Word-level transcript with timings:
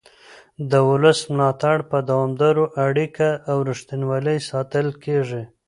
د 0.69 0.73
ولس 0.89 1.19
ملاتړ 1.35 1.77
په 1.91 1.97
دوامداره 2.09 2.65
اړیکه 2.87 3.29
او 3.49 3.57
رښتینولۍ 3.69 4.39
ساتل 4.49 4.87
کېږي 5.03 5.43